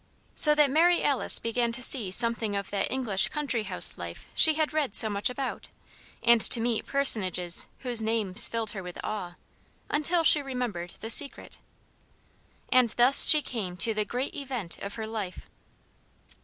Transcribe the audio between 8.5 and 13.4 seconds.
her with awe until she remembered the Secret. And thus